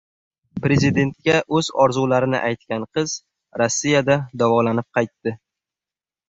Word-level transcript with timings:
Prezidentga 0.61 1.35
o‘z 1.59 1.69
orzularini 1.83 2.39
aytgan 2.47 2.87
qiz 2.99 3.13
Rossiyada 3.63 4.17
davolanib, 4.45 4.89
qaytdi 5.01 5.37